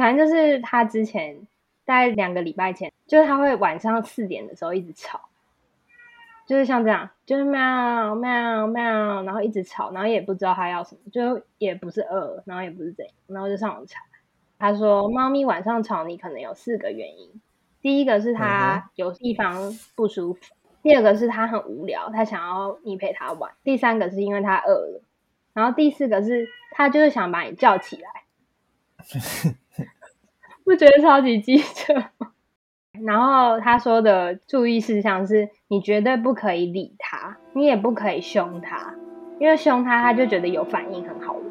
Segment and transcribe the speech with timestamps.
[0.00, 1.46] 反正就是他之前
[1.84, 5.28] 大概两个礼拜前，就是他会晚上四点的时候一直吵，
[6.46, 14.00] 就是像这样，就是喵喵喵，然后一直吵，然后也不知道他要什么，就也不是饿，然后也不是怎样，然后就上网查。
[14.58, 17.38] 他说，猫咪晚上吵你可能有四个原因，
[17.82, 20.40] 第一个是它有地方不舒服，
[20.82, 25.02] 第二个是他很无聊，他想要你陪他玩，第三个是因为他饿了，
[25.52, 28.08] 然后第四个是他就是想把你叫起来。
[30.70, 31.92] 不觉得超级机车？
[33.04, 38.94] 然后他说的注意事项是：你绝对不可以理他，你也不可以凶他，
[39.40, 41.42] 因为凶他他就觉得有反应很好玩。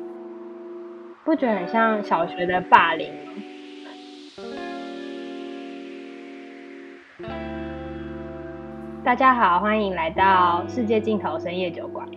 [1.26, 3.12] 不觉得很像小学的霸凌
[7.20, 7.28] 吗？
[9.04, 12.08] 大家好，欢迎来到世界尽头深夜酒馆，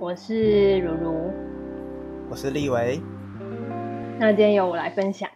[0.00, 1.30] 我是如如，
[2.28, 3.00] 我是立维。
[4.18, 5.30] 那今天由我来分享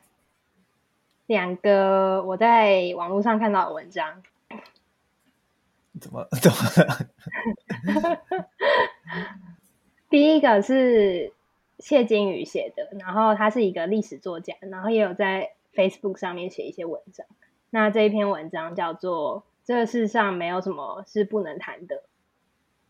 [1.26, 4.22] 两个我在网络上看到的文章。
[6.00, 6.56] 怎么 怎么？
[10.10, 11.32] 第一个是
[11.78, 17.26] 谢金宇写的，然后他是一个历史作家，然后也有在 Facebook 上面写一些文章。
[17.70, 21.96] 那这一篇文章叫做《这个世上没有什么是不能谈的》，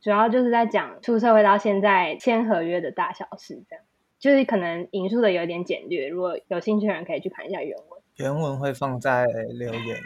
[0.03, 3.85] 主要就是在讲出社会到现在签合约的大小事，这样。
[4.19, 8.01] 就是可能引述的有点简略，如果有兴趣的人可以去看一下原文。
[8.17, 10.01] 原文会放在留言，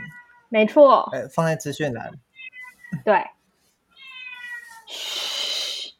[0.48, 2.12] 没错，欸、放在资讯栏。
[3.05, 3.27] 对。
[4.87, 5.92] 嘘，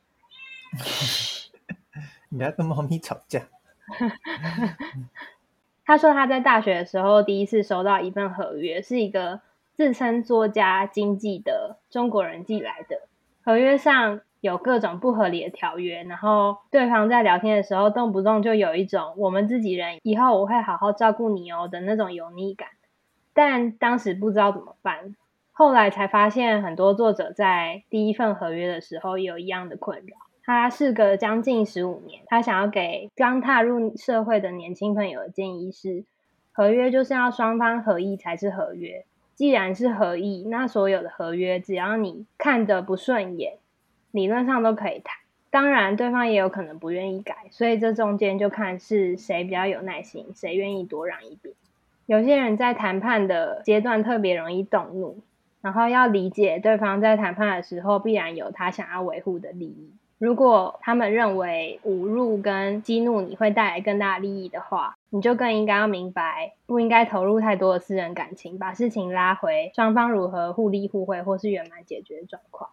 [2.31, 3.48] 你不要跟猫咪吵架。
[5.84, 9.41] 他说他在大学的时候第一次收到一份合约，是一个
[9.75, 13.09] 自称作家经纪的中国人寄来的，
[13.45, 14.20] 合约上。
[14.41, 22.69] 有各种不合理的条约，然后对方在聊天的时候，动不动就有一种“我们自己人，以后我会好好照顾你哦”的那种油腻感。
[23.34, 25.14] 但当时不知道怎么办，
[25.53, 30.17] 后来才发现，很多作者在第一份合约的时候有一样的困扰。
[30.45, 36.05] 他事隔将近十五年，他想要给刚踏入社会的年轻朋友的建议是：
[36.52, 39.05] 合约就是要双方合意才是合约。
[39.35, 43.58] 既然是合意，那所有的合约，只要你看得不顺眼。
[44.11, 45.19] 理论上都可以谈，
[45.51, 51.55] 当然对方也有可能不愿意改，所以这中间就看是谁比较有耐心，谁愿意多让一点。
[52.07, 55.18] 有些人在谈判的阶段特别容易动怒，
[55.61, 59.92] 然后要理解对方在谈判的时候必然有他想要维护的利益。
[60.18, 72.70] 如果他们认为侮辱跟激怒你会带来更大利益的话，你就更应该要明白，不应该投入太多的私人感情，把事情拉回双方如何互利互惠或是圆满解决的状况。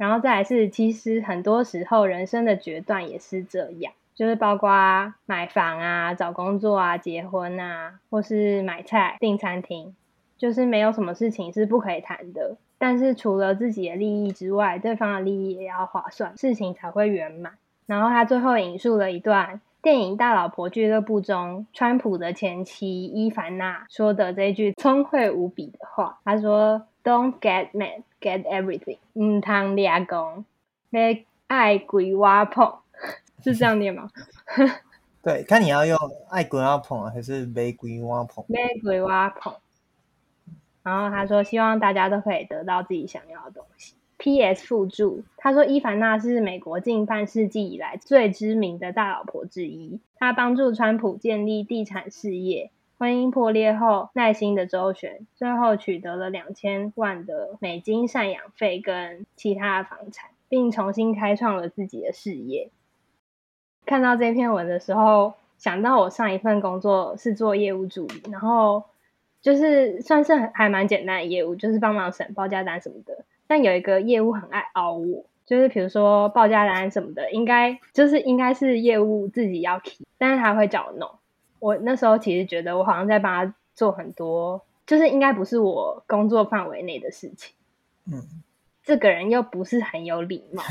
[0.00, 9.94] 然后再来是，其实很多时候人生的决断也是这样，就是包括买房啊、找工作啊、结婚啊，或是买菜、订餐厅，
[10.38, 12.56] 就是没有什么事情是不可以谈的。
[12.78, 17.52] 但是除了自己的利益之外，对方的利益也要划算，事情才会圆满。
[17.84, 26.86] 然后他最后引述了一段电影《大老婆俱乐部》中川普的前妻伊凡娜说的这句聪慧无比的话，他说。
[27.10, 28.98] Don't get mad, get everything。
[29.14, 30.44] 唔通俩讲，
[30.90, 31.00] 要
[31.48, 32.72] 爱鬼挖碰，
[33.42, 34.08] 是这样念吗？
[35.20, 35.98] 对，看你要用
[36.30, 38.44] 爱鬼挖碰还是没鬼挖碰。
[38.46, 39.52] 没鬼挖碰。
[40.84, 43.94] 然后他说，希望大家都可以得到自己想要的东西。
[44.16, 44.64] P.S.
[44.64, 52.70] 附注，他说伊凡娜是美国近半世纪以来最知名的大老婆之一，她帮助川普建立地产事业。
[53.00, 62.68] 婚姻破裂后，耐心的周旋，最后取得了两千万的美金赡养费跟其他的房产，并重新开创了自己的事业。
[63.86, 68.84] 看到这篇文的时候，想到我上一份工作是做业务助理，然后
[69.40, 73.24] 就是算是还蛮简单的业务，就是帮忙审报价单什么的。
[73.46, 81.08] 但有一个业务很爱凹我，就是比如说报价单什么的，应该就是应该是业务自己要提，但是他会叫我弄。
[81.60, 87.54] 我那时候其实觉得我好像在帮他做很多，就是应该不是我工作范围内的事情。
[88.10, 88.42] 嗯，
[88.82, 90.62] 这个人又不是很有礼貌。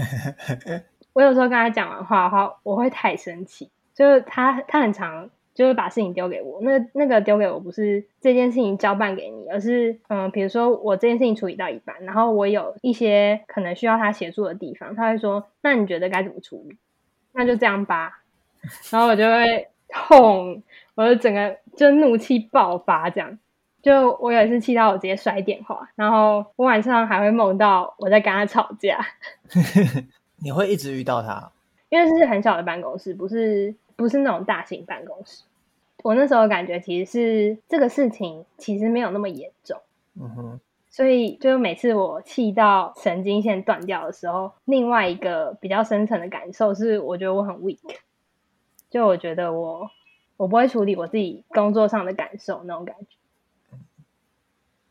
[1.13, 3.69] 我有时候跟他讲完话的话，我会太生气。
[3.93, 16.77] 就是他他很常就是把事情丢给我，那那个丢给我不是这件事情交办给你，而是嗯，比如说我这件事情处理到一半，然后我有一些可能需要他协助的地方，他会说：“那你觉得该怎么处理？”
[17.33, 18.21] 那就这样吧。
[18.91, 19.67] 然后我就会。
[19.89, 20.63] 痛！
[20.95, 23.39] 我就整个就怒气爆发，这样
[23.81, 28.99] 就我有一次气到我直接摔电话，然后我晚上还会梦到我在跟他吵架。
[30.41, 31.51] 你会一直遇到他？
[31.89, 35.43] 因为是很小的办公室，不是不是那种大型办公室。
[36.03, 39.79] 我那时候感觉其实是这个事情其实没有那么严重。
[40.19, 40.59] 嗯哼。
[40.91, 47.77] 所以，就每次我气到神经线断掉的时候，另外一个比较深层的感受是，我觉得我很 weak。
[48.89, 49.89] 就我觉得我
[50.37, 53.77] 我不会处理我自己工作上的感受那种感觉。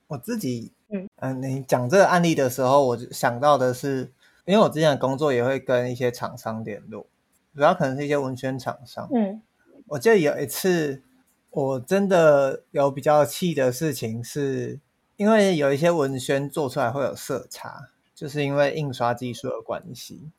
[0.06, 4.12] 我自己，嗯嗯、呃，你讲这个案例的时候，我就想到的是，
[4.44, 7.06] 因为我之前的工作也会跟一些厂商联络，
[7.54, 9.08] 主要可能是一些文宣厂商。
[9.14, 9.42] 嗯，
[9.88, 11.02] 我记得有一次，
[11.50, 14.80] 我真的有比较气的事情是。
[15.18, 20.30] 因为有一些文宣做出来会有色差，就是因为印刷技术的关系。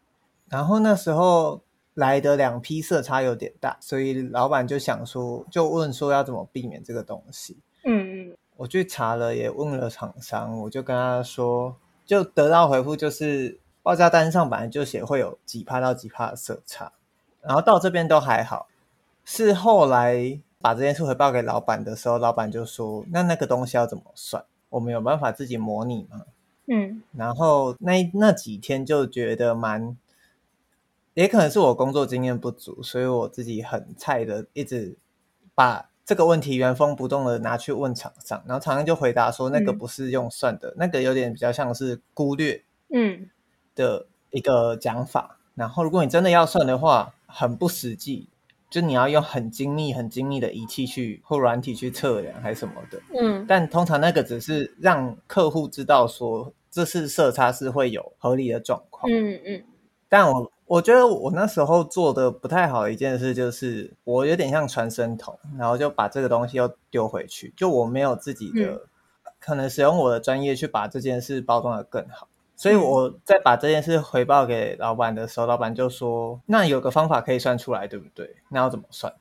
[0.47, 1.61] 然后那时候
[1.93, 7.57] 来的两批色差有点大，所以老板就想说，就问说要怎么避免这个东西。
[7.83, 11.75] 嗯嗯，我去查了，也问了厂商，我就跟他说，
[12.05, 16.91] 就得到回复就是报价单上本来就写会有几帕到几帕的色差，
[17.41, 18.67] 然后到这边都还好。
[19.25, 24.43] 是后来把这件事回报给老板的时候，老板就说，那那个东西要怎么算？
[24.69, 26.25] 我们有办法自己模拟吗？
[26.67, 29.95] 嗯，然后那那几天就觉得蛮，
[31.19, 34.97] 也可能是我工作经验不足，所以我自己很菜的，一直
[35.53, 42.63] 把这个问题原封不动的拿去问厂商，然后厂商就回答说那个不是用算的，嗯、那个有点比较像是忽略，
[42.93, 43.29] 嗯
[43.75, 45.37] 的一个讲法。
[45.39, 48.29] 嗯、然后如果你真的要算的话，很不实际。
[48.69, 53.01] 就你要用很精密、很精密的仪器去或软体去测量，还是什么的。
[53.19, 59.11] 嗯，但通常那个只是让客户知道说这次色差是会有合理的状况。
[59.11, 59.63] 嗯嗯。
[60.07, 68.81] 但我我觉得我那时候做的不太好的一件事就是，我有点像传声筒，然后就把这个东西又丢回去，就我没有自己的、嗯、
[69.39, 72.27] 可能使用我的专业去把这件事包装的更好。
[72.55, 78.35] 所以我在把这件事回报给老板的时候，老板就说：“那有个方法可以算出来，对不对？
[78.49, 79.11] 那要怎么算？”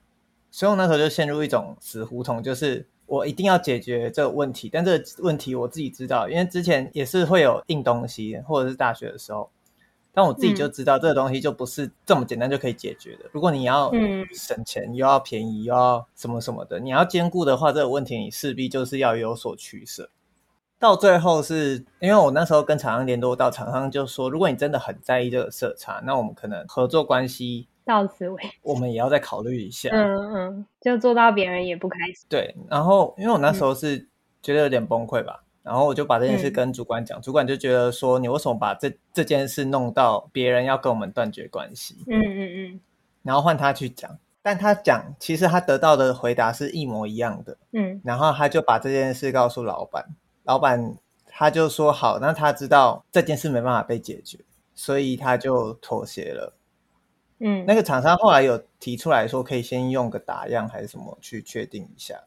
[0.53, 9.49] 所以我那时候就陷入一种死胡同，就是我一定要解决这个问题，但这个问题我自己知道，因为之前也是会有印东西，或者是大学的时候，
[10.19, 13.26] 但我自己就知道这个东西就不是这么简单就可以解决的。
[13.31, 13.88] 如果你要
[14.35, 20.11] 省钱，又要便宜，又要什么什么的，你要兼顾的话，这个问题你势必就是要有所取舍。
[20.76, 29.88] 到最后是因为我那时候跟厂商联络到，厂商就说，如果你真的很在意这个色差，那我们可能合作关系到此为止，我们也要再考虑一下。
[29.93, 32.26] 嗯嗯，就做到别人也不开心。
[32.29, 34.09] 对，然后因为我那时候是
[34.43, 41.94] 觉得有点崩溃吧，嗯、然后我就把这件事跟主管讲，嗯、主管就觉得说，你为什么把这这件事弄到别人要跟我们断绝关系？
[42.06, 42.81] 嗯嗯嗯，
[43.23, 47.59] 然后换他去讲，但他讲其实他得到的回答是一模一样的。
[47.73, 50.06] 嗯，然后他就把这件事告诉老板。
[50.44, 54.38] 老板他就说好，那他知道这件事没办法被解决，
[54.75, 56.55] 所以他就妥协了。
[57.41, 62.19] 嗯，那个厂商后来有提出来说，可以先用个打样还是什么去确定一下。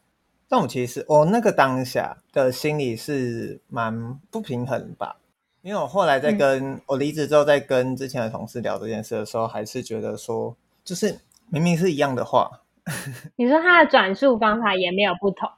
[0.52, 5.16] 但我其实我那个当下的心里是蛮不平衡吧，
[5.62, 10.54] 因为我后来在跟、嗯、我离职之后，在跟之前的同事聊这件事的时候，还是觉得说，
[10.84, 11.18] 就是
[11.48, 12.50] 明明是一样的话，
[13.36, 15.48] 你说他的转述方法也没有不同。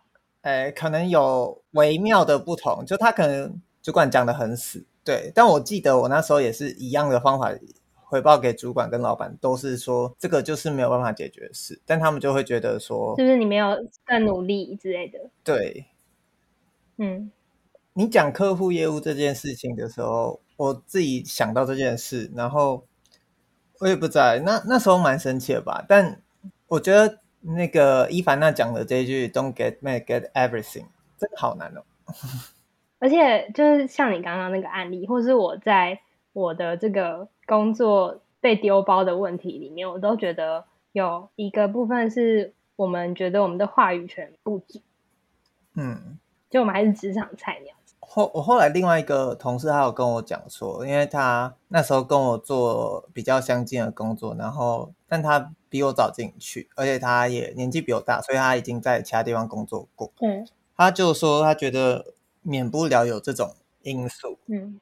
[0.42, 7.50] 哎，可能有微妙的不同，就他可能主管讲得很死，对，但我记得我那时候也是一样的方法
[8.04, 15.18] 回报给主管跟老板，都是说这个就是没有办法解决的事，但他们就会觉得说，是不是你没有更努力之类的？
[15.42, 15.86] 对，
[16.96, 17.30] 嗯，
[17.94, 22.84] 你讲客户业务这件事情的时候，我自己想到这件事，然后
[23.80, 26.20] 我也不在，那那时候蛮生气的吧，但
[26.68, 27.18] 我觉得。
[27.46, 30.86] 那个伊凡娜讲的这一句 “Don't get mad, get everything”，
[31.18, 31.84] 真的好难哦。
[32.98, 36.00] 而且就是像你刚刚那个案例，或是我在
[36.34, 44.82] 我的这个工作被丢包的问题里面，我都觉得有一个部分是我们觉得我们的话语权不足。
[45.76, 46.18] 嗯，
[46.50, 47.74] 就我们还是职场菜鸟。
[48.00, 60.12] 后我后来另外一个同事，他有跟我讲说，因为他那时候跟我做比较相近的工作，然后但他比我早进去，而且他也年纪比我大，所以他已经在其他地方工作过。
[60.20, 64.38] 嗯，他就说他觉得免不了有这种因素。
[64.46, 64.78] 嗯，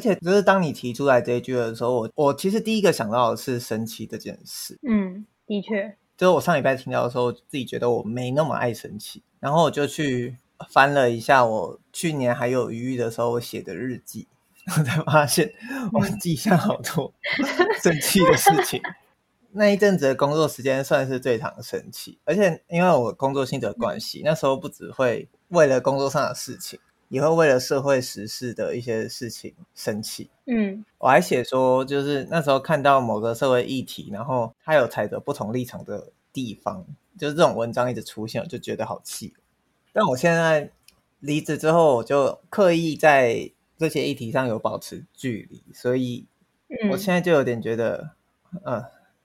[0.00, 4.78] 而且就是当你提出来这一句的时候，我我其实第一个想到的是生气这件事。
[4.88, 10.38] 嗯，的确，就是我上礼拜听到的时候，自己觉得我没那么爱生气，然后我就去。
[10.68, 14.28] 翻了一下我去年还有余裕的时候我写的日记，
[14.76, 15.50] 我才发现
[15.90, 17.10] 我记下好多
[17.82, 18.78] 生气的事情。
[19.52, 26.78] 那一阵子的工作时间算是最常生气，而且因为我工作性质的关系，那时候不只会为了工作上的事情，
[27.10, 30.30] 也会为了社会时事的一些事情生气。
[30.46, 36.86] 嗯，我还写说，就是那时候看到某个社会议题，然后他有踩着不同立场的地方。
[37.18, 39.34] 就是这种文章一直出现，我就觉得好气。
[39.92, 40.70] 但我现在
[41.18, 46.26] 离职之后，我就刻意在这些议题上有保持距离，所以
[46.90, 48.12] 我现在就有点觉得，
[48.64, 48.84] 嗯、呃，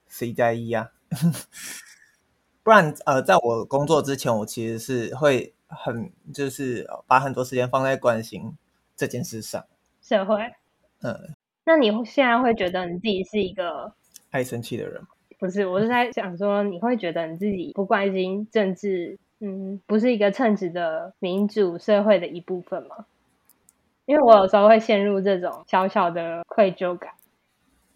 [0.09, 0.89] 谁在意啊？
[2.63, 8.55] 不然，呃，在我工作之前，我其实是会很就是把很多时间放在关心
[8.95, 9.65] 这件事上。
[10.01, 10.35] 社会，
[11.01, 13.93] 嗯，那你现在会觉得你自己是一个
[14.31, 15.07] 爱生气的人吗？
[15.37, 23.05] 不是，我是在想说，你会觉得你自己不关心政治，嗯，不是一个称职的民主社会的一部分吗？
[24.05, 27.11] 因为我有时候会陷入这种小小的愧疚感。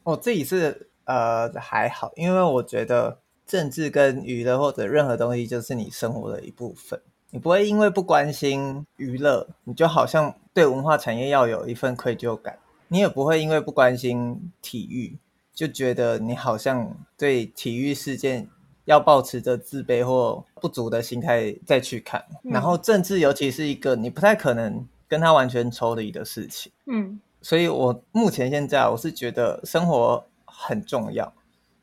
[0.03, 6.99] 我自己是呃还好，因为我觉得政治跟娱乐或者任何东西就是你生活的一部分，
[7.31, 12.57] 你不会因为不关心娱乐，你就好像对文化产业要有一份愧疚感，
[12.87, 15.17] 你也不会因为不关心体育。
[15.51, 18.47] 就觉得你好像对体育事件
[18.85, 31.33] 要抱持着自卑或不足的心态再去看，嗯，然后政治尤其是一个你不太可能跟他完全抽离的事情，嗯，所以我目前现在我是觉得生活很重要，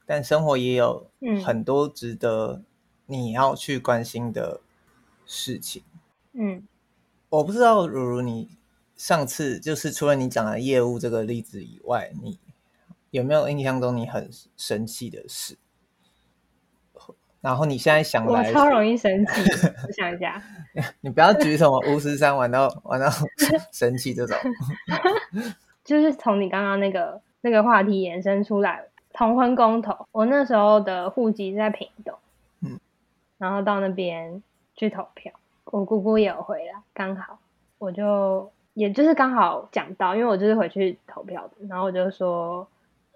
[0.07, 1.07] 但生活也有
[1.45, 2.63] 很多值得
[3.05, 4.63] 你要去关心的
[5.27, 5.83] 事情，
[6.33, 6.67] 嗯，
[7.29, 8.49] 我不知道如如你
[8.97, 12.39] 上次就是除了你讲的业务这个例子以外，你。
[13.13, 14.29] 有没有印象中你很
[14.59, 15.57] 生气的事？
[17.41, 19.33] 然后你现在想来，我超容易生气。
[19.87, 20.43] 我想一下，
[21.01, 23.09] 你不要举什么巫师三玩到玩到
[23.73, 24.37] 生气这种。
[25.83, 30.07] 就是从你刚刚那个那个话题延伸出来，同婚公投。
[30.13, 32.19] 我那时候的户籍在屏东，
[32.61, 32.79] 嗯，
[33.39, 34.43] 然后到那边
[34.77, 35.33] 去投票，
[35.65, 37.39] 我姑姑也有回来，刚好
[37.79, 42.69] 我就也就是刚好讲到，因为我就是回去投票的，然后我就说。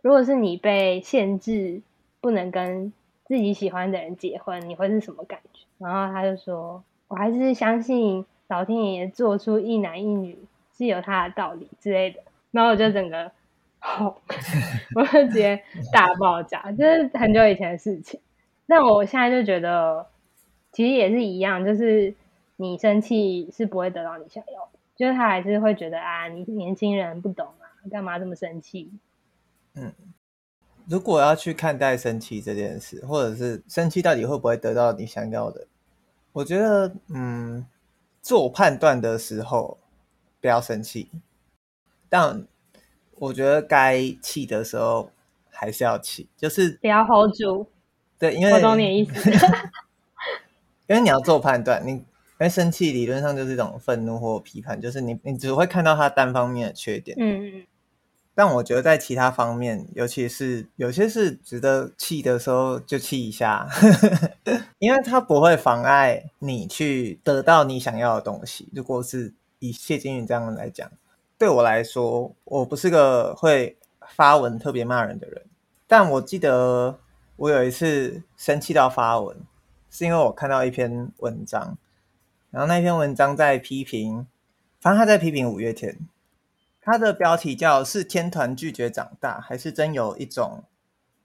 [0.02, 1.82] 如果是你被限制
[2.22, 2.90] 不能跟
[3.26, 5.66] 自己喜欢的人结婚，你会是什么感觉？
[5.76, 10.38] 然后他就说：“我还是相信老天爷做出一男一女
[10.74, 13.30] 是有他的道理之类的。”然后我就整个，
[13.78, 14.18] 好，
[14.96, 15.62] 我就直接
[15.92, 18.18] 大爆炸，就是很久以前的事情。
[18.66, 20.06] 但我现在就觉得，
[20.72, 22.14] 其实也是一样，就是
[22.56, 28.92] 你生气是不会得到你想要的，就是他还是会觉得啊，你年轻人不懂啊，干嘛这么生气？
[29.74, 29.92] 嗯，
[30.86, 35.66] 如果要去看待生气这件事，或者是生气到底会不会得到你想要的，
[36.32, 37.66] 我觉得，嗯，
[38.22, 39.78] 做判断的时候
[40.40, 41.10] 不要生气，
[42.08, 42.46] 但
[43.16, 45.10] 我觉得该气的时候
[45.50, 47.66] 还是要气，就是不要 hold 住。
[48.18, 49.30] 对，因为我懂你的意思，
[50.90, 52.04] 因为你要做判断，你因
[52.38, 57.16] 为生气理论上就是一种愤怒或批判，就是你你只会看到他单方面的缺点。
[57.20, 57.66] 嗯嗯。
[58.34, 63.68] 但我觉得在其他方面，尤其是有些是值得气的时候，就气一下，
[64.80, 68.68] 因为它不会妨碍你去得到你想要的东西。
[68.74, 70.90] 如果是以谢金鱼这样来讲，
[71.38, 73.76] 对我来说，我不是个会
[74.08, 75.42] 发文特别骂人的人。
[75.86, 76.98] 但我记得
[77.36, 79.36] 我有一次生气到发文，
[79.90, 81.76] 是因为我看到一篇文章，
[82.50, 84.26] 然后那篇文章在批评，
[84.80, 85.98] 反正他在批评五月天。
[86.80, 90.64] 他的标题叫“是天团拒绝长大，还是真有一种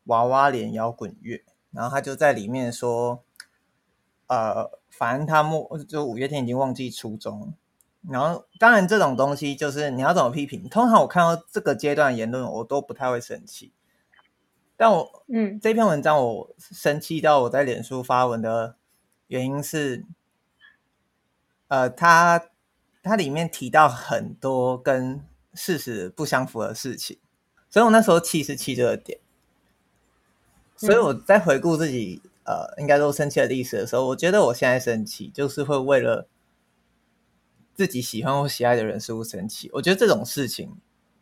[0.05, 1.41] 娃娃脸摇滚乐？”
[1.71, 3.23] 然后他就在里面说
[4.27, 7.53] ：“呃，反正他莫就五月天已经忘记初衷。
[8.09, 10.67] 然后当然这种东西就是你要怎么批评？
[10.67, 13.71] 通常我看到这个阶段言论，我都不太会生气。
[14.77, 18.75] 但我嗯，这篇文章我生气到我在脸书发文的
[19.27, 20.05] 原因是，
[21.67, 22.49] 呃，他
[23.01, 27.17] 他里面提到很多跟事实不相符的事情，
[27.69, 29.19] 所以我那时候气是气这个点。
[30.77, 36.27] 所以我在回顾自己，嗯、呃，应该说生气的历史的时候，我觉得我现在生气，就是会为了
[37.73, 39.69] 自己喜欢或喜爱的人事物生气。
[39.75, 40.75] 我觉得这种事情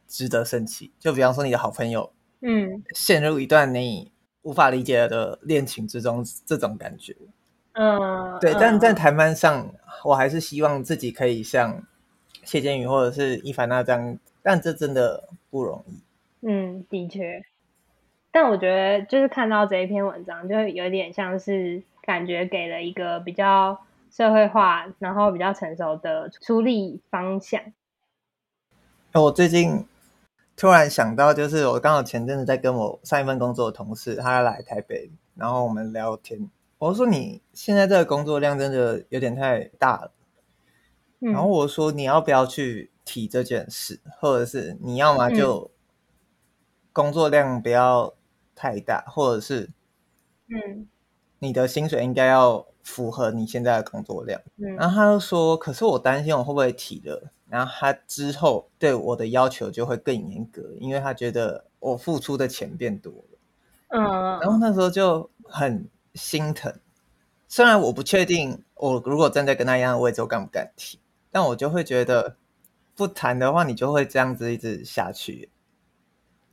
[0.08, 0.92] 值得生气。
[1.00, 2.12] 就比方说，你的好朋友，
[2.46, 4.12] 嗯，陷入一段你
[4.44, 7.16] 无法理解的恋情之中，这种感觉，
[7.72, 8.54] 嗯，对。
[8.54, 9.74] 但在谈判上，
[10.04, 11.84] 我还是希望自己可以像。
[12.44, 16.02] 谢建宇或者是伊凡娜这样，但这真的不容易。
[16.46, 17.42] 嗯，的确。
[18.34, 23.80] 但我觉得，就是看到这一篇文章，就有点像是感觉给了一个比较
[24.12, 27.62] 社会化，然后比较成熟的处理方向。
[29.14, 29.86] 我最近
[30.64, 36.50] 突然想到，就是我刚好前阵子在跟我上一份工作的同事，他来台北，然后我们聊天。
[36.78, 40.14] 我说：“你现在这个工作量真的有点太大了。”
[41.20, 45.70] 然后我说，你要不要去提这件事，嗯、或者是你要么就
[46.94, 48.14] 工作量不要
[48.56, 49.70] 太大，嗯、或者是
[50.48, 50.88] 嗯，
[51.40, 54.40] 你的薪水应该要符合你现在的工作量。
[54.56, 63.38] 嗯，然后他就说，可是我担心我会不会提了，然后他之后对我的要求就会更严格，因为他觉得我付出的钱变多了。
[63.90, 64.02] 嗯，
[64.40, 66.74] 然后那时候就很心疼。
[67.48, 70.98] 虽然我不确定我如果站在跟他一样的位置，我敢不敢提，
[71.30, 72.36] 但我就会觉得
[72.96, 75.52] 不谈的话，你就会这样子一直下去。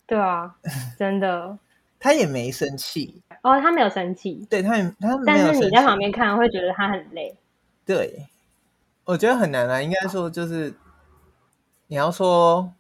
[0.07, 0.54] 对啊，
[0.99, 1.59] 真的。
[1.99, 4.47] 他也没生气哦，他没有生气。
[4.50, 7.35] 对，他也他没有，但是你在旁边看会觉得他很累。
[7.87, 8.26] 对，
[9.04, 9.80] 我觉得很难啊。
[9.80, 10.75] 应该说就是
[11.90, 12.73] 你要说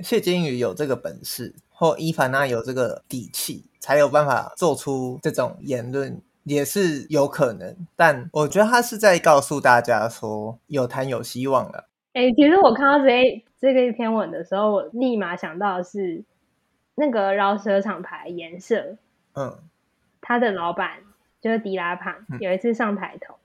[0.00, 7.74] 谢金鱼有这个本事，或伊凡娜有这个底气，才有办法做出这种言论，也是有可能。
[7.96, 11.88] 但我觉得他是在告诉大家说，有谈有希望了。
[12.12, 16.22] 哎、欸，其实我看到这这个一篇文的时候，我立马想到的是。
[16.94, 18.98] 那个饶舌厂牌颜色，
[19.34, 19.60] 嗯，
[20.20, 20.98] 他的老板
[21.40, 23.36] 就是迪拉胖，嗯，有一次上台头，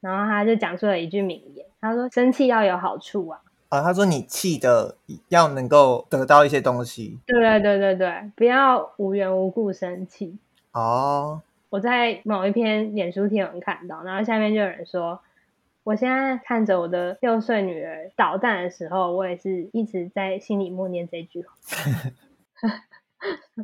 [0.00, 3.40] 然后他就讲出了一句名言，他说：“生气要有好处啊。”
[3.72, 4.96] 啊，他说：“你气的
[5.28, 10.36] 要能够得到一些东西。”对对对对对，不要无缘无故生气。
[10.72, 15.18] 哦，我在某一篇脸书贴文看到，然后下面就有人说
[15.84, 21.54] ：“我现在看着我的六岁女儿捣蛋的时候，我也是一直在心里默念这句话。”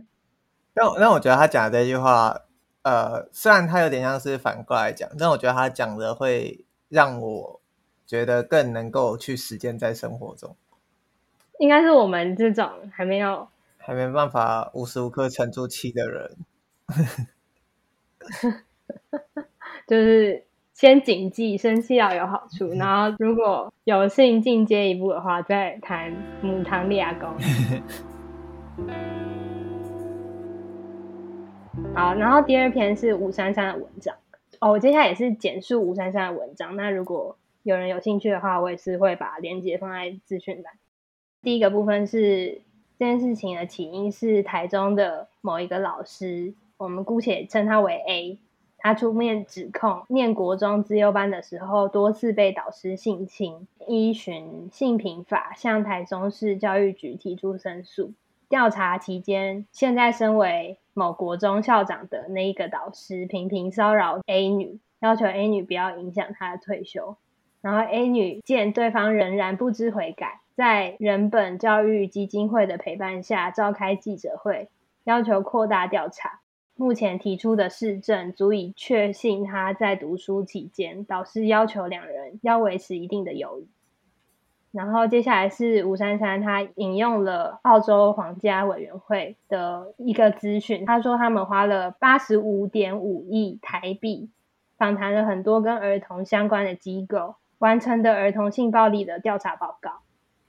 [0.73, 2.35] 那那我觉得他讲的这句话，
[2.81, 7.58] 呃，虽然他有点像是反过来讲，但我觉得他讲的会让我
[8.09, 10.57] 觉得更能够去实践在生活中。
[11.59, 13.47] 应该是我们这种还没有
[13.77, 16.37] 还没办法无时无刻沉住气的人，
[19.87, 27.29] 就是先谨记生气要有好处， 然后如果有幸进阶一步的话，再谈母汤俩公。
[31.95, 34.15] 好，然后第二篇是吴珊珊的文章
[34.61, 34.71] 哦。
[34.71, 36.77] 我接下来也是简述吴珊珊的文章。
[36.77, 37.37] 那如果
[37.69, 40.73] 有人有兴趣的话，我也是会把链接放在资讯栏。
[41.43, 42.63] 第一个部分是
[42.99, 48.39] 这件事情的起因是台中的某一个老师，我们姑且称他为 A，
[48.79, 58.15] 他出面指控念国中资优班的时候多次被导师性侵，依循性平法向台中市教育局提出申诉。
[58.49, 67.19] 调查期间，现在身为某国中校长的那一个导师频频骚扰 A 女，要求 A 女不要影响她的退休。
[67.69, 74.71] 然后 A 女见对方仍然不知悔改，在人本教育基金会的陪伴下召开记者会，
[75.05, 76.41] 要求扩大调查。
[76.77, 83.69] 目前提出的事证足以确信他在读书期间，导师要求两人要维持一定的友谊。
[84.73, 94.31] 然后接下来是吴珊珊，她引用了澳洲皇家委员会的一个资讯，她说他们花了八十五点五亿台币，
[94.79, 100.01] 访谈了很多跟儿童相关的机构，完成的儿童性暴力的调查报告。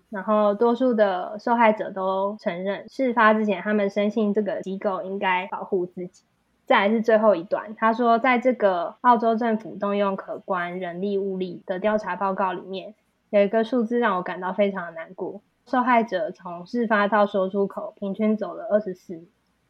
[0.09, 6.23] 然后多数的受害者都承认，事发之前他们深信这个机构应该保护自己。
[6.65, 12.95] 再来是最后一段，他说在这个澳洲政府动用可观人力物力的调查报告里面。
[13.29, 15.41] 有一个数字让我感到非常的难过。
[15.67, 19.27] 受害者从事发到说出口，平均走了二十四年。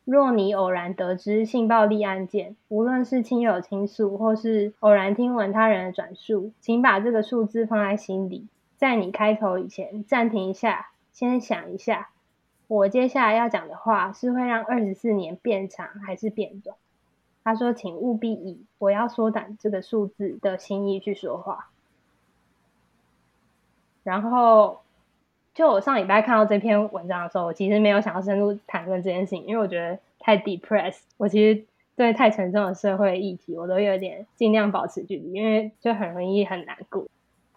[0.10, 12.10] 若你偶然得知性暴力案件，无论是亲友倾诉，或是偶然听闻他人的转述，请把这个数字放在心里，在你开口以前暂停一下，先想一下，
[12.68, 16.76] 我接下来要讲的话是会让二十四年变长还是变短？
[17.44, 21.70] 他说，请务必以我要缩短这个数字的心意去说话。
[24.02, 24.82] 然后，
[25.60, 31.00] 就我上礼拜看到这篇文章的时候，我其实没有想要深入谈论这件事情，因为我觉得太 depressed。
[31.18, 31.66] 我其实
[31.98, 37.06] 对太沉重的社会议题，我都有点尽量保持距离，因为就很容易很难过。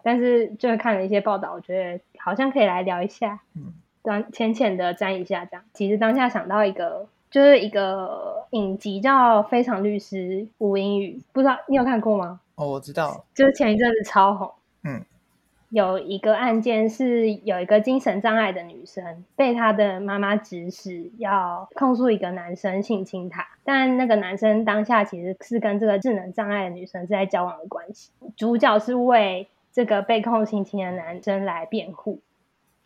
[0.01, 5.63] 但是就看了一些报道，我觉得好像可以来聊一下，嗯，当浅浅的沾一下这样。
[5.73, 12.41] 其实当下想到一个，就是一个影集叫《非常律师吴英语》，不知道你有看过吗？
[12.55, 14.51] 哦，我知道，就是前一阵子超红，
[14.83, 15.05] 嗯。
[15.73, 28.11] 有一个案件是有一个精神障碍的女生被她的妈妈指使要控诉一个男生性侵她，但那个男生当下其实是跟这个智能障碍的女生是在交往的关系。
[28.37, 32.19] 主角是为这个被控性侵的男生来辩护。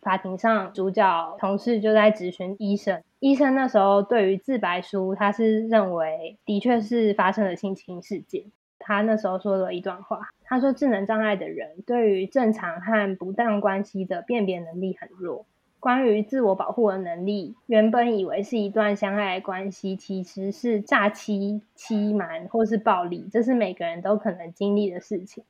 [0.00, 8.44] 法庭上，主角同事就在质询医生，医生那时候对于自白书，他是认为的确是发生了性侵事件。
[8.88, 15.44] 他那时候说了一段话，他说：“智能障碍的人对于正常和不当关系的辨别能力很弱，
[15.78, 25.44] 关于自我保护的能力，原本以为是一段相爱的关系，其实是诈欺、欺瞒或是暴力，这是每个人都可能经历的事情。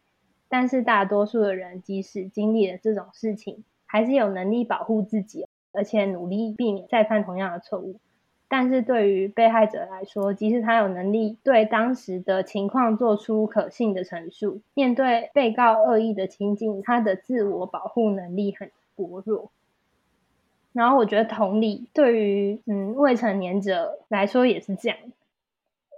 [0.49, 8.01] 但是大多数的人，即使经历了这种事情，还是有能力保护自己，而且努力避免再犯同样的错误。
[8.49, 19.51] 但是对于被害者来说，即使他有能力对当时的情况做出可信的陈述，面对被告恶意的情境，他的自我保护能力很薄弱。
[20.73, 24.99] 然后我觉得同理，对于嗯未成年者来说也是这样。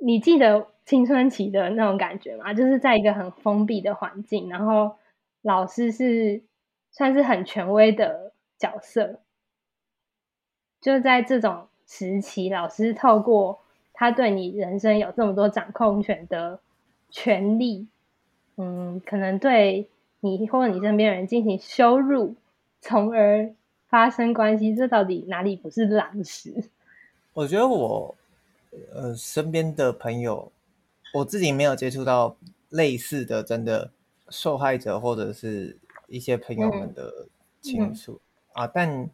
[0.03, 2.55] 你记得青春期的那种感觉吗？
[2.55, 4.97] 就是在一个很封闭的环境，然后
[5.43, 6.43] 老师是
[6.91, 9.21] 算是很权威的角色。
[10.81, 13.59] 就在这种时期，老师透过
[13.93, 16.61] 他对你人生有这么多掌控权的
[17.11, 17.89] 权利，
[18.57, 19.89] 嗯，可能对
[20.21, 22.37] 你或你身边人进行羞辱，
[22.81, 23.53] 从而。
[23.91, 26.55] 发生关系，这到底哪里不是狼食？
[27.35, 28.15] 我觉得我
[28.95, 30.53] 呃身边的朋友，
[31.13, 32.37] 我自己没有接触到
[32.69, 33.91] 类似的真的
[34.29, 35.77] 受害者或者是
[36.07, 37.27] 一些朋友们的
[37.61, 38.13] 倾诉、
[38.55, 38.67] 嗯、啊。
[38.73, 39.11] 但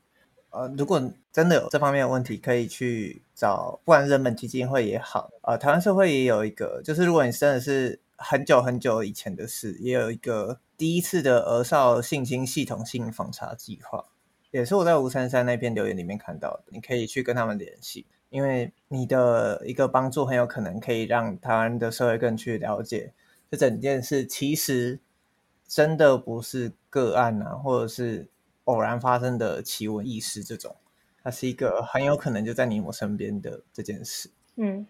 [0.57, 0.99] 呃，如果
[1.31, 14.07] 真的有这方面的问题，可以去找，不管人本基金会也好，呃，台湾社会也有一个，就是如果你真的是很久很久以前的事，也有一个第一次的儿少性侵系统性访查计划。
[14.51, 23.13] 也是我在吴珊珊那篇留言里面看到的，你可以去跟他们联系，因为你的一个帮助很有可能可以让台湾的社会更去了解
[23.51, 24.99] 这整件事，其实
[25.69, 28.27] 真的不是个案啊，或者是
[28.67, 30.77] 偶然发生的奇闻异事这种，
[31.25, 34.31] 它是一个很有可能就在你我身边的这件事。
[34.55, 34.87] 嗯，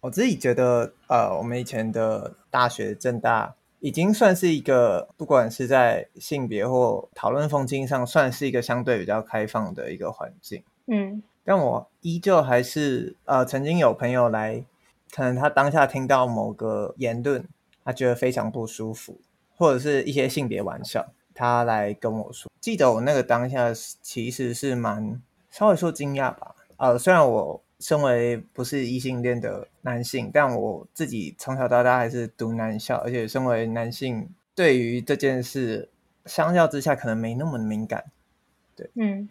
[0.00, 3.54] 我自己觉得，呃，我们以前的大学正大。
[3.80, 10.64] 已经算是一个，不管是在性别或讨论风气上，算是一个相对比较开放的一个环境。
[10.86, 14.64] 嗯，但我依旧还是呃，曾经有朋友来，
[15.14, 17.46] 可能他当下听到某个言论，
[17.84, 19.20] 他觉得非常不舒服，
[19.54, 22.50] 或者是一些性别玩笑，他来跟我说。
[22.60, 25.20] 记得我那个当下其实是蛮
[25.50, 26.54] 稍微说惊讶吧。
[26.76, 27.60] 呃，虽然我。
[27.80, 35.90] 身为不是异性恋的男性，但我自己从小到大还是读男校，而且身为男性，对于这件事
[36.24, 38.04] 相较之下可能没那么敏感。
[38.74, 39.28] 对，嗯，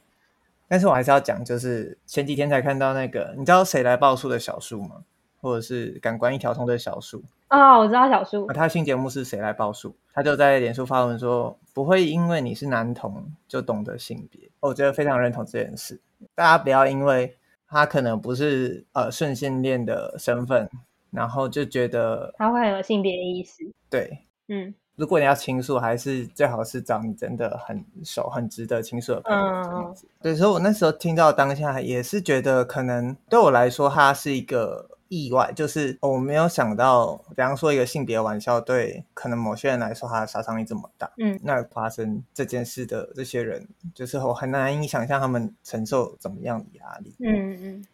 [0.67, 5.03] 但是我还是要讲，就是前几天才看到那个，你知道谁来报数的小树吗？
[5.41, 7.23] 或者是感官一条通的小树？
[7.49, 8.45] 哦，我知道小树。
[8.47, 9.95] 他新节目是谁来报树？
[10.13, 14.49] 他就在脸书发文说，不会因为你是男同就懂得性别。
[14.59, 15.99] 我觉得非常认同这件事，
[16.35, 17.35] 大家不要因为。
[17.75, 20.69] 他可能不是呃顺性恋的身份，
[21.09, 23.67] 然后就觉得他会很有性别意识。
[23.89, 24.15] 对，
[24.47, 29.89] 嗯，如果你要倾诉，还是最好是找你真的很熟、很值得倾诉的朋友。
[29.89, 34.87] 嗯，对，所以我那时候听到当下也是觉得，可能对我来说，他是一个。
[35.13, 41.11] 意外就是我没有想到，比方说一个性别玩笑，对可能某些人来说，他的杀伤力这么大。
[41.17, 47.15] 嗯，那发生这件事的这些人，就是我很难以想象他们承受怎么样的压力。
[47.19, 47.85] 嗯嗯。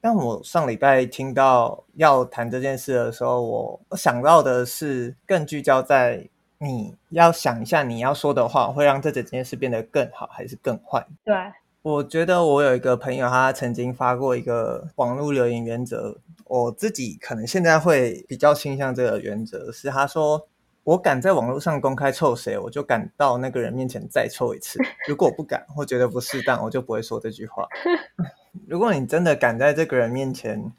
[0.00, 6.26] 但我上礼拜听到要谈这件事的时候，我我想到的是更聚焦在
[6.56, 11.06] 你要想一下你要说的话会让这整件事变得更好还是更坏。
[11.22, 11.34] 对。
[11.82, 20.46] 我觉得我有一个朋友，他曾经发过一个网络留言原则，我自己可能现在会比较倾向这个原则，是他说，
[20.84, 24.78] 我敢在网络上公开臭谁，我就敢到那个人面前再臭一次。
[25.08, 27.66] 如果我不敢或觉得不适当，我就不会说这句话。
[28.68, 30.72] 如果你真的敢在这个人面前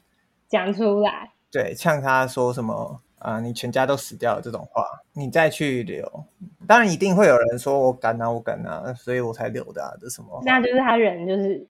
[0.48, 3.00] 讲出来，对，呛他说什么？
[3.18, 3.38] 啊！
[3.38, 6.24] 你全家都死掉了这种话，你再去留，
[6.66, 10.42] 当然一定会有人说我敢啊，我敢啊，所以我才留的啊，这什么？
[10.44, 11.66] 那就是他人就是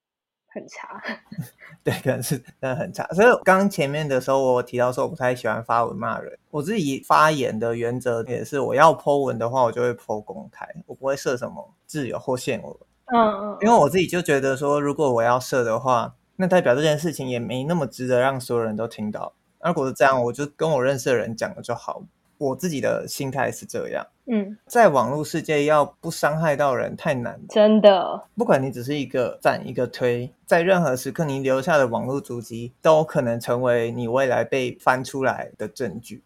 [0.48, 1.02] 很差，
[1.82, 3.06] 对，可能是真的很差。
[3.08, 12.76] 所以刚前面的时候我提到说我不太喜欢发文骂人，我自己发言的原则也是，我要 po 文的话，我就会 po 公开，我不会设什么自由或限额。
[13.06, 19.34] 嗯嗯，因为我自己就觉得说，如果我要设的话，那代表这件事情也没那么值得让所有人都听到。
[19.64, 22.02] 如果是这样，我就跟我认识的人讲了就好。
[22.48, 24.06] 我自己的心态是这样。
[24.26, 28.22] 嗯，在网络世界要不伤害到人太难，真的。
[28.36, 36.22] 不管你只是一个赞一个推，在任何时刻你留下的网络足迹，都可能成为你未来被翻出来的证据。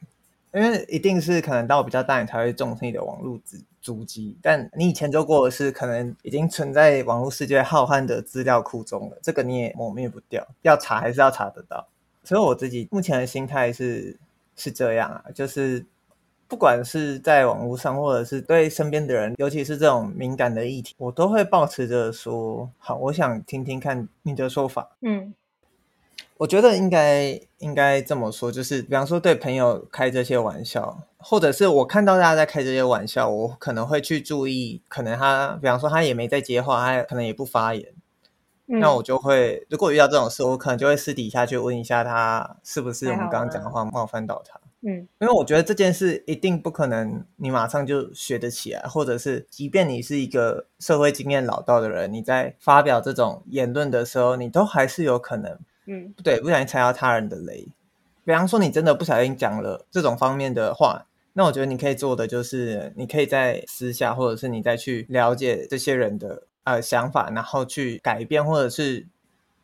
[0.53, 4.37] 因为一定是可能到比较大，你才会重视你的网络足足迹。
[4.41, 10.47] 但你以前做过的事，可能已经存在网络世界浩瀚的资料库中了，这个你也抹灭不掉。
[10.63, 11.87] 要查还是要查得到。
[12.25, 14.17] 所以我自己目前的心态是
[14.57, 15.85] 是这样啊，就是
[16.49, 24.97] 不管是在网络上，或者是对身边的人，尤其是这种敏感的议题，我都会抱持着说：好，我想听听看你的说法。
[25.01, 25.35] 嗯，
[26.39, 37.93] 我觉得应该应该这么说，就是比方说对朋友开这些玩笑，或者是我看到大家在开这些玩笑，我可能会去注意，可能他，比方说他也没在接话，他可能也不发言。
[38.69, 44.61] 嗯、那我就会，如果遇到这种事，我可能就会私底下去问一下他，是不是我们刚刚讲的话冒犯到他。
[44.87, 57.67] 嗯，因为我觉得这件事一定不可能，你马上就学得起来，或者是，即便你是一个社会经验老道的人，你在发表这种言论的时候，你都还是有可能，嗯，对，不小心踩到他人的雷。
[58.25, 66.45] 比方说，你真的不小心讲了这种方面的话，那我觉得你可以做的就是，你可以在私下，或者是你再去了解这些人的。
[66.67, 69.07] 呃，想法，然后去改变，或者是，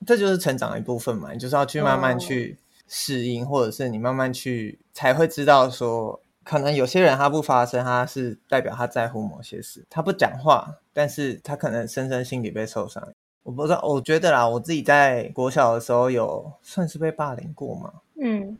[0.07, 2.57] 这就是成长的一部分嘛，你就是要去慢慢去
[2.95, 13.15] 适应，哦、或者是你慢慢去才会知道说，可能有些人他不发声，他是代表他在乎某些事，他不讲话，但是他可能深深心里被受伤。
[13.45, 17.95] 我不知道，我觉得啦，我自己在国小的时候有算是被霸凌过吗？
[18.21, 18.59] 嗯，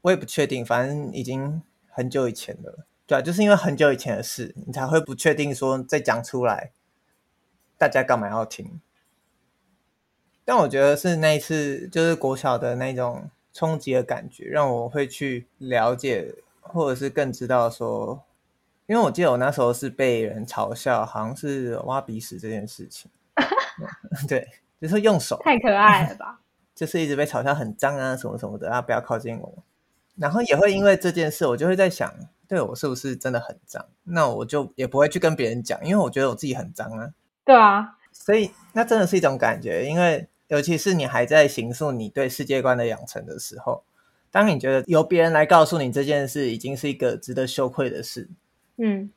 [0.00, 2.86] 我也不确定，反正已经很久以前了。
[3.06, 6.72] 对啊，就是因为很久以前的事，你才会不确定说再讲出来。
[7.76, 8.80] 大家干嘛要听？
[10.50, 18.20] 但我觉得是那一次，就是国小的那种冲击的感觉，让我会去了解，或者是更知道说，
[18.88, 23.08] 因为我记得我那时候是被人嘲笑，好像是挖鼻屎这件事情。
[24.26, 24.48] 对，
[24.80, 25.40] 就是用手。
[25.44, 26.40] 太可爱了吧？
[26.74, 29.62] 就是一直被嘲笑很脏啊，什么什么的啊，不要靠近我。
[30.16, 32.12] 然后也会因为这件事，我就会在想，
[32.48, 33.86] 对我是不是真的很脏？
[34.02, 37.10] 那我就也不会去跟别人讲，因为我觉得我自己很脏啊。
[37.44, 43.82] 对啊，所以那真的是一种感觉，因为尤其是你还在形塑你对世界观的养成的时候，
[44.30, 48.28] 当你觉得由别人来告诉你这件事已经是一个值得羞愧的事，
[48.76, 49.10] 嗯，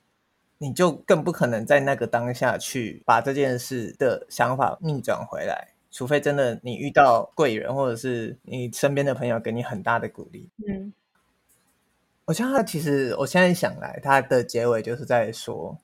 [0.57, 10.49] 你就更不可能在那个当下去把这件事的想法逆转回来，除非真的你遇到贵人，或者是你身边的朋友给你很大的鼓励。
[10.67, 10.93] 嗯，
[12.25, 15.77] 我觉得他其实我现在想来，他的结尾就是在说。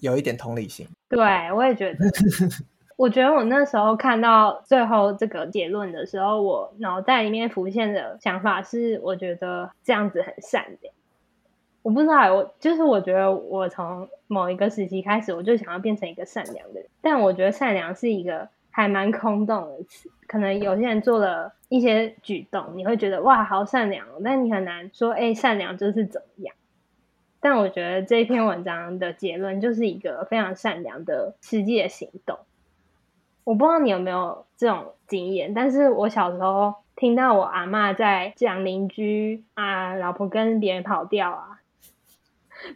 [0.00, 1.18] 有一点同理心，对，
[1.52, 2.04] 我也觉得。
[2.96, 10.94] 我觉得我那时候看到最后这个结论的时候，我脑袋里面浮现的想法是，我觉得这样子很善良。
[11.82, 16.88] 我不知道，我就是我觉得我从某一个时期开始，我就想要变成一个善良的人。
[17.02, 26.54] 但我觉得善良是一个还蛮空洞的词，可能有些人做了一些举动，你会觉得哇，好善良哦，但你很难说，哎，善良就是怎么样。
[27.40, 32.38] 但我觉得这篇文章的结论就是一个非常善良的实际的行动。
[33.44, 41.60] 我不知道你有没有这种经验，但是我小时候听到我阿妈在讲邻居啊，老婆跟别人跑掉啊，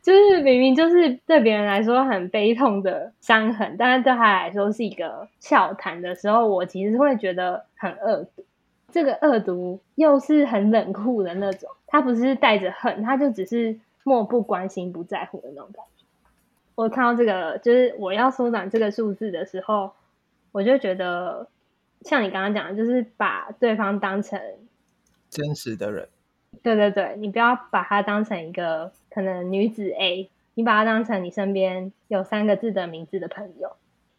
[0.02, 8.44] 就是明明就是对别人来说很悲痛的伤痕，但是对他来说是一个笑谈的时候，我其实会觉得很恶毒。
[8.92, 13.78] 这个恶毒又是很冷酷的那种，他不是带着恨，他就只是。
[14.04, 16.04] 漠不关心、不在乎的那种感觉。
[16.76, 19.90] 我看到这个，就是我要缩短这个数字的时候，
[20.52, 21.48] 我就觉得，
[22.02, 24.40] 像你刚刚讲的，就是把对方当成
[25.30, 26.08] 真实的人。
[26.62, 33.76] 对对对，你不要把他当成一个可能女子 A，你把他当成你身边有三个字的名字的朋友。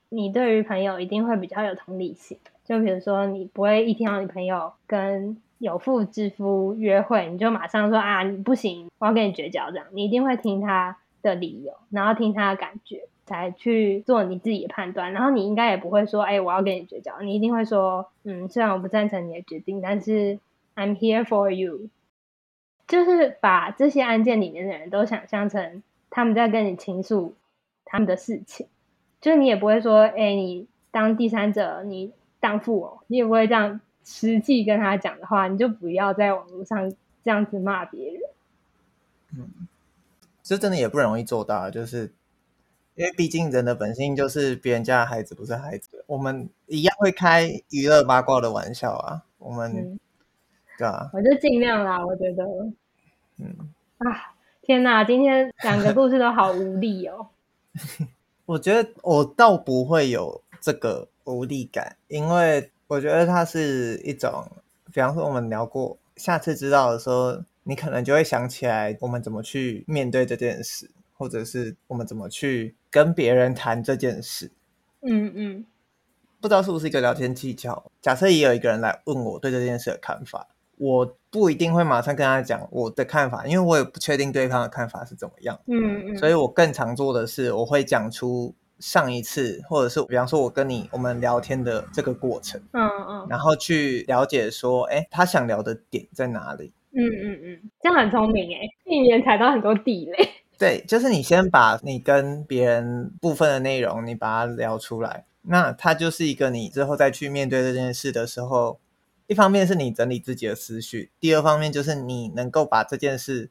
[0.09, 2.37] 你对于朋友一定会比较有同理心。
[2.63, 9.71] 就比如说，你不会一听到你朋友跟有妇之夫约会，你就马上说啊，你不行，我要跟你绝交。
[9.71, 15.13] 这样，你一定会听他的理由，然后听他的感觉，才去做你自己的判断。
[15.13, 17.21] 然后你应该也不会说，哎、我要跟你绝交。
[17.21, 20.39] 你一定会说，嗯，虽然我不赞成你的决定，但是
[20.75, 21.87] I'm here for you。
[22.87, 27.35] 就是把这些案件里面的人都想象成他们在跟你倾诉
[27.85, 28.67] 他们的事情，
[29.21, 32.11] 就是你也不会说，哎、你当第三者，你
[32.41, 33.79] 当富翁，你也不会这样。
[34.01, 36.89] 实际跟他讲的话，你就不要在网络上
[37.23, 38.21] 这样子骂别人。
[39.37, 39.67] 嗯，
[40.41, 42.11] 这真的也不容易做到，就是
[42.99, 49.23] 因为毕竟人的本性就是别人家的孩子不是孩子，我们一样会开娱乐八卦的玩笑啊。
[49.37, 49.99] 我们，嗯、
[50.77, 52.05] 对啊，我就尽量啦。
[52.05, 52.43] 我觉得，
[53.37, 53.55] 嗯
[53.99, 57.27] 啊，天哪，今天两个故事都好无力哦。
[58.45, 62.69] 我觉得我倒不会有这个无力感，因为。
[62.89, 64.43] 我觉得它是一种，
[64.91, 74.51] 比方说我们聊过，下次知道的时候，你可能就会想起来我们怎么去面对这件事，或者是我们怎么去跟别人谈这件事。
[75.01, 75.65] 嗯嗯，
[76.41, 77.91] 不知道是不是一个聊天技巧。
[78.01, 80.47] 假设也有一个人来问我对这件事的看法，
[80.77, 85.59] 我不一定会马上跟他讲我的看法，因为我也不确定对方的看法是怎么样。
[85.67, 92.61] 嗯嗯，所以我更常做的是，我会讲出上一次，或者是比方说我跟你我们聊天的这个过程。
[92.71, 96.73] 嗯嗯，然后去了解说，哎，他想聊的点在哪里？
[96.91, 100.29] 嗯嗯嗯，这样很聪明哎，避免踩到很多地雷。
[100.59, 108.77] 对，就是你先把你跟别人部分的内容，你把它聊出来，那它就是一个你之后再去面对这件事的时候，
[109.27, 113.49] 一方面是你整理自己的思绪，第二方面就是你能够把这件事，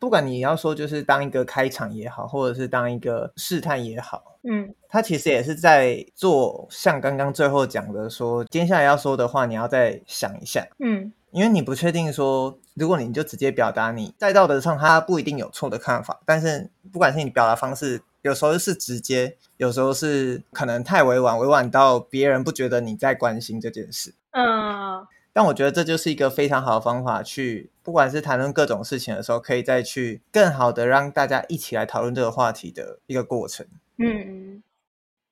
[0.00, 11.12] 不管你要说就是当一个开场也好，或者是当一个试探也好，嗯，它其实也是在做像刚刚最后讲的说，接下来要说的话，你要再想一下，嗯。
[11.32, 24.14] 因为你不确定说，如果你就直接表达你在道德上他不一定有错的看法，但是不管是你表达方式，有时候是直接，有时候是可能太委婉，委婉到别人不觉得你在关心这件事。
[24.32, 33.66] 嗯，但我觉得这就是一个非常好的方法，去不管是谈论各种事情的时候，可以再去更好的让大家一起来讨论这个话题的一个过程。
[33.96, 34.62] 嗯，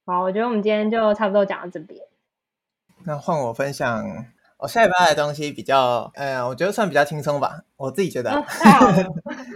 [0.07, 2.01] 好，我觉得我们今天就差不多讲到这边。
[3.05, 4.27] 那换我分享。
[4.61, 8.31] 我、哦、下礼拜的东西比较，呃，我觉得算比较轻松吧，我自己觉得。
[8.31, 8.45] 哦、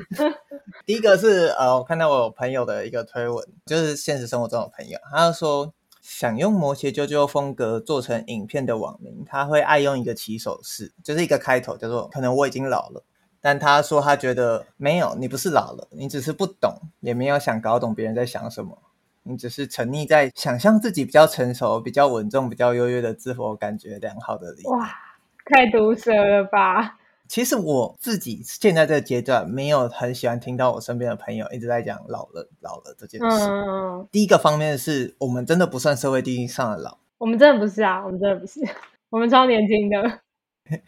[0.86, 13.04] 第一个是，呃，我看到我有朋友的一个推文，就是现实生活中的朋友，他就说想用摩羯啾啾风格做成影片的网民，他会爱用一个起手式，就是一个开头叫做“可能我已经老了”，
[13.42, 18.78] 但他说他觉得没有，你不是老了，你只是不懂，也没有想搞懂别人在想什么。
[19.24, 24.62] 你只是沉溺在想象自己比较成熟、比较稳重、比较优越的自我感觉良好的里。
[24.66, 24.88] 哇，
[25.46, 26.98] 太毒舌了吧！
[27.26, 33.26] 其实我自己现在这个阶段，没有很喜欢听到我身边的朋友一直在讲老了、老了这件事。
[33.48, 38.60] 嗯，第一个方面是我们真的不算社会定义上的老，我们真的不是啊，我们真的不是，
[39.08, 40.20] 我们超年轻的。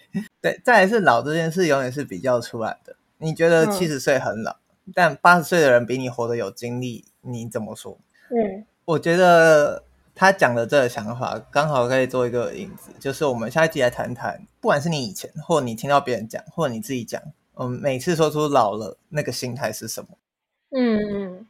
[0.42, 2.96] 对，再来是老这件事永远是比较出来的。
[3.16, 4.53] 你觉得七十岁很老，
[4.85, 7.99] 嗯、但八十岁的人比你活得有精力，你怎么说？
[8.31, 9.83] 嗯，我觉得
[10.15, 17.23] 他讲的这个想法刚好可以做一个引子，就是我们下一集来谈谈，不管是你以前，或你听到别人讲，或你自己讲，
[17.55, 20.09] 嗯，每次说出老了那个心态是什么？
[20.71, 21.47] 嗯嗯。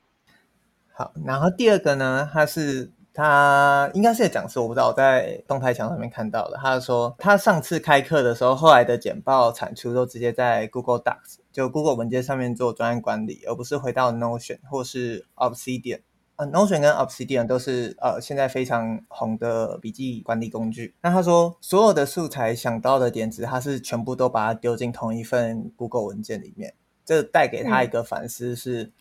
[0.93, 16.01] 好，然后第二个呢，他是他应该是讲师，我不知道我在动态墙上面看到的，他说他上次开课的时候，后来的简报产出都直接在 Google Docs，就 Google 文件上面做专案管理，而不是回到 Notion 或是 Obsidian。
[16.37, 20.94] 呃，Notion 跟 Obsidian 都是呃现在非常红的笔记管理工具。
[21.01, 26.75] 那他说，所有的素材想到的点子，他是全部都把它丢进同一份 Google 文件里面。
[27.07, 28.92] 这带给他一个反思是：嗯、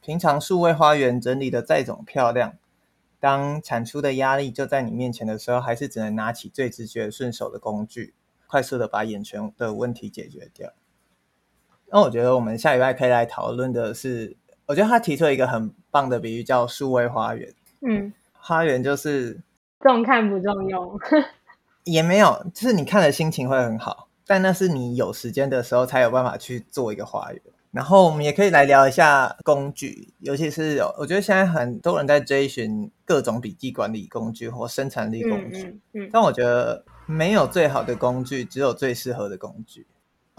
[0.00, 2.54] 平常数位花园整理的再怎么漂亮，
[3.20, 8.14] 当产出的压力就在你面前的时候，还是只能拿起最直觉顺手的工具，
[8.48, 10.72] 快速的把眼前的问题解决掉。
[11.92, 14.36] 那我觉得我们下礼拜可以来讨论的是。
[14.70, 17.52] 我觉得他提出了一个很棒的比喻，叫数位花园。
[17.80, 19.36] 嗯，花园就是
[19.80, 20.96] 重看不重用，
[21.82, 27.42] 也没有，就是你看的心情会很好，但那是你有时间的时候才有办法去做一个花园。
[27.72, 39.84] 然后我们也可以来聊一下工具，尤其是我觉得现在很多人在追寻各种笔记管理工具或生产力工具，嗯嗯嗯，但我觉得没有最好的工具，只有最适合的工具。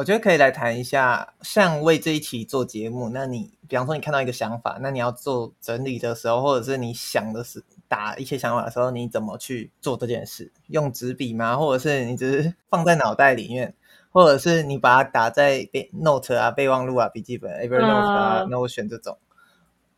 [0.01, 10.51] 我觉得可以来谈一下，像为这一期做节目，那你比方说你看到一个想法，那你要做整理的时候，或者是你想的是打一些想法的时候，你怎么去做这件事？
[10.69, 11.55] 用纸笔吗？
[11.55, 13.75] 或者是你只是放在脑袋里面，
[14.09, 19.19] 或者是你把它打在备 Note 啊、备忘录啊、笔记本 Evernote 啊、Notion 这种，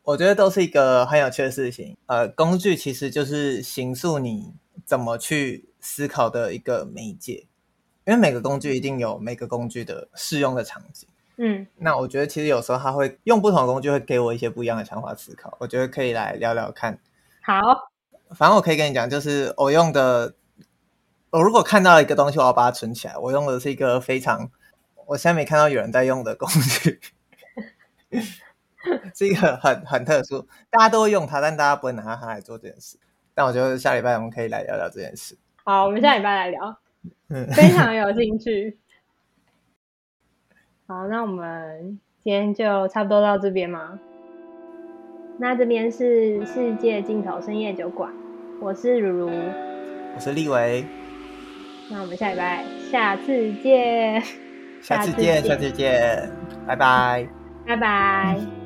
[0.03, 1.95] 我觉得都是一个很有趣的事情。
[2.07, 4.51] 呃，工具其实就是形塑你
[4.83, 7.47] 怎么去思考的一个媒介。
[8.05, 15.55] 因为每个工具一定有每个工具的适用的场景，嗯，那我觉得其实有时候他会用不同的工具，会给我一些不一样的想法思考。
[15.59, 16.99] 我觉得可以来聊聊看。
[17.41, 17.59] 好，
[18.35, 20.33] 反正我可以跟你讲，就是我用的，
[21.29, 23.17] 我如果看到一个东西，我要把它存起来。
[23.17, 24.51] 我用的是一个非常，
[25.07, 26.99] 我现在没看到有人在用的工具，
[29.15, 32.97] 是一个很很特殊，大家都会用它，但大家不会拿它来做这件事。
[33.33, 35.37] 但我觉得下礼拜我们可以来聊聊这件事。
[35.63, 36.83] 好，我们下礼拜来聊。
[37.56, 38.77] 非常 有兴趣。
[40.87, 43.99] 好，那我们今天就差不多到这边吗？
[45.39, 48.13] 那这边是世界尽头深夜酒馆，
[48.62, 49.31] 我是如如，
[50.15, 50.85] 我是立维。
[51.89, 54.21] 那我们下礼拜下次见，
[54.81, 56.31] 下次见，下次见，下次见，
[56.67, 57.27] 拜拜，
[57.65, 58.62] 拜拜。